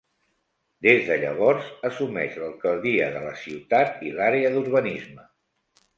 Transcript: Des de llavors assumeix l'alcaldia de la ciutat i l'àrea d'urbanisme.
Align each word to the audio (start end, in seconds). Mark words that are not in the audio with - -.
Des 0.85 1.03
de 1.09 1.17
llavors 1.23 1.67
assumeix 1.91 2.39
l'alcaldia 2.43 3.13
de 3.19 3.23
la 3.27 3.35
ciutat 3.43 4.03
i 4.11 4.15
l'àrea 4.17 4.53
d'urbanisme. 4.57 5.29